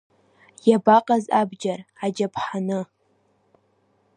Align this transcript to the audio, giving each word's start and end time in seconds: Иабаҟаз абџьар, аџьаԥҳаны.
Иабаҟаз 0.69 1.25
абџьар, 1.39 1.79
аџьаԥҳаны. 2.03 2.79